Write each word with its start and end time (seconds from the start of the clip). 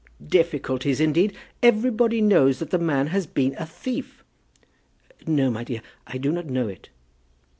"Difficulties 0.27 0.99
indeed! 0.99 1.37
Everybody 1.61 2.21
knows 2.21 2.57
that 2.57 2.71
the 2.71 2.79
man 2.79 3.05
has 3.13 3.27
been 3.27 3.53
a 3.59 3.67
thief." 3.67 4.23
"No, 5.27 5.51
my 5.51 5.63
dear; 5.63 5.83
I 6.07 6.17
do 6.17 6.31
not 6.31 6.47
know 6.47 6.67
it." 6.67 6.89